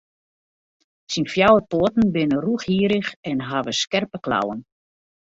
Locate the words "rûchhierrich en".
2.45-3.39